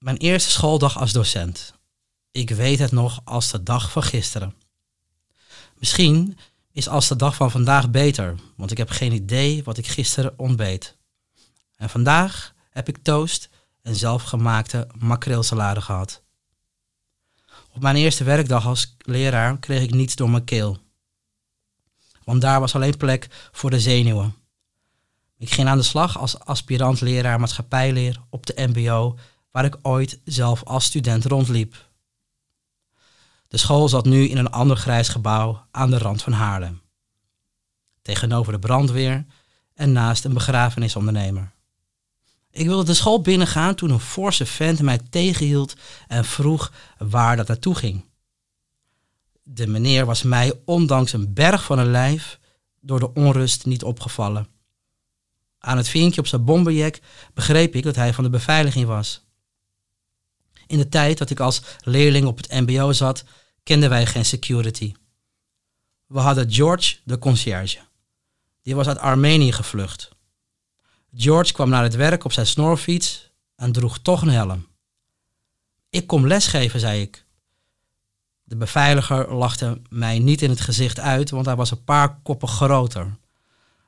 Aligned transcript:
Mijn 0.00 0.16
eerste 0.16 0.50
schooldag 0.50 0.98
als 0.98 1.12
docent. 1.12 1.74
Ik 2.30 2.50
weet 2.50 2.78
het 2.78 2.92
nog 2.92 3.20
als 3.24 3.50
de 3.50 3.62
dag 3.62 3.90
van 3.90 4.02
gisteren. 4.02 4.54
Misschien 5.78 6.38
is 6.72 6.88
als 6.88 7.08
de 7.08 7.16
dag 7.16 7.34
van 7.34 7.50
vandaag 7.50 7.90
beter, 7.90 8.34
want 8.56 8.70
ik 8.70 8.76
heb 8.78 8.90
geen 8.90 9.12
idee 9.12 9.62
wat 9.64 9.78
ik 9.78 9.86
gisteren 9.86 10.38
ontbeet. 10.38 10.96
En 11.76 11.90
vandaag 11.90 12.54
heb 12.70 12.88
ik 12.88 13.02
toast 13.02 13.48
en 13.82 13.96
zelfgemaakte 13.96 14.86
makreelsalade 14.98 15.80
gehad. 15.80 16.22
Op 17.72 17.82
mijn 17.82 17.96
eerste 17.96 18.24
werkdag 18.24 18.66
als 18.66 18.96
leraar 18.98 19.58
kreeg 19.58 19.82
ik 19.82 19.94
niets 19.94 20.14
door 20.14 20.30
mijn 20.30 20.44
keel. 20.44 20.78
Want 22.24 22.40
daar 22.40 22.60
was 22.60 22.74
alleen 22.74 22.96
plek 22.96 23.48
voor 23.52 23.70
de 23.70 23.80
zenuwen. 23.80 24.34
Ik 25.38 25.50
ging 25.50 25.68
aan 25.68 25.78
de 25.78 25.84
slag 25.84 26.18
als 26.18 26.38
aspirant 26.38 27.00
leraar 27.00 27.40
maatschappijleer 27.40 28.20
op 28.30 28.46
de 28.46 28.68
MBO, 28.68 29.18
waar 29.50 29.64
ik 29.64 29.76
ooit 29.82 30.20
zelf 30.24 30.64
als 30.64 30.84
student 30.84 31.24
rondliep. 31.24 31.88
De 33.48 33.56
school 33.56 33.88
zat 33.88 34.04
nu 34.04 34.28
in 34.28 34.36
een 34.36 34.50
ander 34.50 34.76
grijs 34.76 35.08
gebouw 35.08 35.66
aan 35.70 35.90
de 35.90 35.98
rand 35.98 36.22
van 36.22 36.32
Haarlem. 36.32 36.80
Tegenover 38.02 38.52
de 38.52 38.58
brandweer 38.58 39.24
en 39.74 39.92
naast 39.92 40.24
een 40.24 40.34
begrafenisondernemer. 40.34 41.52
Ik 42.50 42.66
wilde 42.66 42.84
de 42.84 42.94
school 42.94 43.20
binnengaan 43.20 43.74
toen 43.74 43.90
een 43.90 44.00
forse 44.00 44.46
vent 44.46 44.82
mij 44.82 44.98
tegenhield 45.10 45.74
en 46.08 46.24
vroeg 46.24 46.72
waar 46.98 47.36
dat 47.36 47.48
naartoe 47.48 47.74
ging. 47.74 48.04
De 49.42 49.66
meneer 49.66 50.06
was 50.06 50.22
mij, 50.22 50.60
ondanks 50.64 51.12
een 51.12 51.32
berg 51.32 51.64
van 51.64 51.78
een 51.78 51.90
lijf, 51.90 52.38
door 52.80 53.00
de 53.00 53.12
onrust 53.12 53.66
niet 53.66 53.82
opgevallen. 53.82 54.48
Aan 55.58 55.76
het 55.76 55.88
vinkje 55.88 56.20
op 56.20 56.26
zijn 56.26 56.44
bomberjack 56.44 56.98
begreep 57.34 57.74
ik 57.74 57.82
dat 57.82 57.96
hij 57.96 58.14
van 58.14 58.24
de 58.24 58.30
beveiliging 58.30 58.86
was. 58.86 59.24
In 60.70 60.78
de 60.78 60.88
tijd 60.88 61.18
dat 61.18 61.30
ik 61.30 61.40
als 61.40 61.62
leerling 61.80 62.26
op 62.26 62.36
het 62.36 62.50
MBO 62.50 62.92
zat, 62.92 63.24
kenden 63.62 63.88
wij 63.88 64.06
geen 64.06 64.24
security. 64.24 64.94
We 66.06 66.18
hadden 66.18 66.52
George, 66.52 66.96
de 67.04 67.18
conciërge. 67.18 67.78
Die 68.62 68.74
was 68.74 68.86
uit 68.86 68.98
Armenië 68.98 69.52
gevlucht. 69.52 70.08
George 71.14 71.52
kwam 71.52 71.68
naar 71.68 71.82
het 71.82 71.94
werk 71.94 72.24
op 72.24 72.32
zijn 72.32 72.46
snorfiets 72.46 73.30
en 73.56 73.72
droeg 73.72 73.98
toch 73.98 74.22
een 74.22 74.28
helm. 74.28 74.66
Ik 75.88 76.06
kom 76.06 76.26
lesgeven, 76.26 76.80
zei 76.80 77.00
ik. 77.00 77.24
De 78.42 78.56
beveiliger 78.56 79.34
lachte 79.34 79.80
mij 79.88 80.18
niet 80.18 80.42
in 80.42 80.50
het 80.50 80.60
gezicht 80.60 81.00
uit, 81.00 81.30
want 81.30 81.46
hij 81.46 81.56
was 81.56 81.70
een 81.70 81.84
paar 81.84 82.20
koppen 82.22 82.48
groter. 82.48 83.16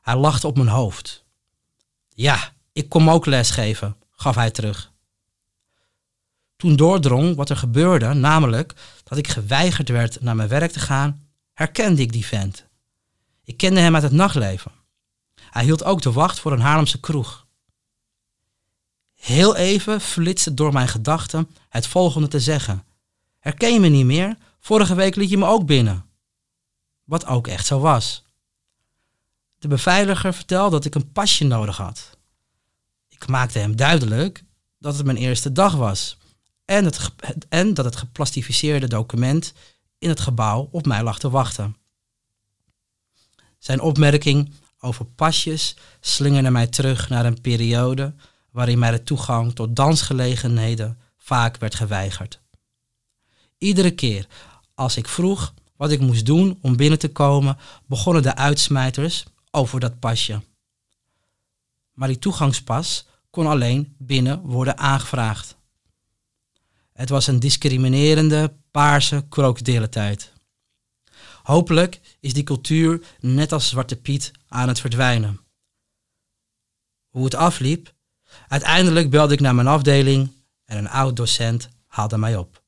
Hij 0.00 0.16
lachte 0.16 0.46
op 0.46 0.56
mijn 0.56 0.68
hoofd. 0.68 1.24
Ja, 2.08 2.52
ik 2.72 2.88
kom 2.88 3.10
ook 3.10 3.26
lesgeven, 3.26 3.96
gaf 4.10 4.34
hij 4.34 4.50
terug. 4.50 4.91
Toen 6.62 6.76
doordrong 6.76 7.36
wat 7.36 7.50
er 7.50 7.56
gebeurde, 7.56 8.12
namelijk 8.12 8.74
dat 9.04 9.18
ik 9.18 9.28
geweigerd 9.28 9.88
werd 9.88 10.20
naar 10.20 10.36
mijn 10.36 10.48
werk 10.48 10.72
te 10.72 10.80
gaan, 10.80 11.28
herkende 11.52 12.02
ik 12.02 12.12
die 12.12 12.26
vent. 12.26 12.66
Ik 13.44 13.56
kende 13.56 13.80
hem 13.80 13.94
uit 13.94 14.02
het 14.02 14.12
nachtleven. 14.12 14.72
Hij 15.50 15.64
hield 15.64 15.84
ook 15.84 16.02
de 16.02 16.12
wacht 16.12 16.40
voor 16.40 16.52
een 16.52 16.60
Haarlemse 16.60 17.00
kroeg. 17.00 17.46
Heel 19.14 19.56
even 19.56 20.00
flitste 20.00 20.54
door 20.54 20.72
mijn 20.72 20.88
gedachten 20.88 21.50
het 21.68 21.86
volgende 21.86 22.28
te 22.28 22.40
zeggen. 22.40 22.84
Herken 23.38 23.72
je 23.72 23.80
me 23.80 23.88
niet 23.88 24.06
meer? 24.06 24.36
Vorige 24.60 24.94
week 24.94 25.14
liet 25.16 25.30
je 25.30 25.38
me 25.38 25.46
ook 25.46 25.66
binnen. 25.66 26.04
Wat 27.04 27.26
ook 27.26 27.46
echt 27.46 27.66
zo 27.66 27.78
was. 27.78 28.24
De 29.58 29.68
beveiliger 29.68 30.34
vertelde 30.34 30.70
dat 30.70 30.84
ik 30.84 30.94
een 30.94 31.12
pasje 31.12 31.44
nodig 31.44 31.76
had. 31.76 32.18
Ik 33.08 33.26
maakte 33.26 33.58
hem 33.58 33.76
duidelijk 33.76 34.44
dat 34.78 34.96
het 34.96 35.04
mijn 35.04 35.18
eerste 35.18 35.52
dag 35.52 35.74
was 35.74 36.20
en, 36.72 36.84
het, 36.84 37.10
en 37.48 37.74
dat 37.74 37.84
het 37.84 37.96
geplastificeerde 37.96 38.88
document 38.88 39.52
in 39.98 40.08
het 40.08 40.20
gebouw 40.20 40.68
op 40.70 40.86
mij 40.86 41.02
lag 41.02 41.18
te 41.18 41.30
wachten. 41.30 41.76
Zijn 43.58 43.80
opmerking 43.80 44.52
over 44.80 45.04
pasjes 45.04 45.76
slingerde 46.00 46.50
mij 46.50 46.66
terug 46.66 47.08
naar 47.08 47.26
een 47.26 47.40
periode 47.40 48.14
waarin 48.50 48.78
mij 48.78 48.90
de 48.90 49.02
toegang 49.02 49.54
tot 49.54 49.76
dansgelegenheden 49.76 50.98
vaak 51.16 51.56
werd 51.56 51.74
geweigerd. 51.74 52.40
Iedere 53.58 53.90
keer 53.90 54.26
als 54.74 54.96
ik 54.96 55.08
vroeg 55.08 55.54
wat 55.76 55.90
ik 55.90 56.00
moest 56.00 56.26
doen 56.26 56.58
om 56.60 56.76
binnen 56.76 56.98
te 56.98 57.08
komen, 57.08 57.56
begonnen 57.86 58.22
de 58.22 58.36
uitsmijters 58.36 59.24
over 59.50 59.80
dat 59.80 59.98
pasje. 59.98 60.40
Maar 61.92 62.08
die 62.08 62.18
toegangspas 62.18 63.06
kon 63.30 63.46
alleen 63.46 63.94
binnen 63.98 64.40
worden 64.40 64.78
aangevraagd. 64.78 65.60
Het 66.92 67.08
was 67.08 67.26
een 67.26 67.40
discriminerende 67.40 68.52
paarse 68.70 69.24
krokodillentijd. 69.28 70.32
Hopelijk 71.42 72.00
is 72.20 72.32
die 72.32 72.42
cultuur 72.42 73.02
net 73.20 73.52
als 73.52 73.68
Zwarte 73.68 73.96
Piet 73.96 74.30
aan 74.48 74.68
het 74.68 74.80
verdwijnen. 74.80 75.40
Hoe 77.08 77.24
het 77.24 77.34
afliep? 77.34 77.94
Uiteindelijk 78.48 79.10
belde 79.10 79.34
ik 79.34 79.40
naar 79.40 79.54
mijn 79.54 79.66
afdeling 79.66 80.32
en 80.64 80.78
een 80.78 80.88
oud 80.88 81.16
docent 81.16 81.68
haalde 81.86 82.18
mij 82.18 82.36
op. 82.36 82.61